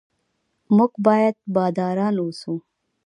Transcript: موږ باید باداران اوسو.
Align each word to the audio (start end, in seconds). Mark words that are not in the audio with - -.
موږ 0.75 0.91
باید 1.05 1.35
باداران 1.55 2.15
اوسو. 2.21 2.53